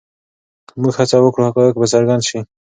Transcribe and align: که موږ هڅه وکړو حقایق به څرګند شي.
که 0.67 0.73
موږ 0.81 0.93
هڅه 0.99 1.17
وکړو 1.21 1.47
حقایق 1.49 1.75
به 1.79 1.87
څرګند 1.93 2.23
شي. 2.29 2.39